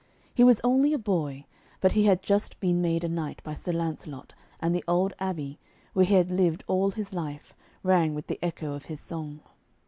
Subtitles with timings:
[0.33, 1.45] He was only a boy,
[1.79, 5.59] but he had just been made a knight by Sir Lancelot, and the old abbey,
[5.93, 9.41] where he had lived all his life, rang with the echo of his song.